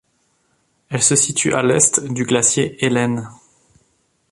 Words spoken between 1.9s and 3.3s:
du glacier Helen.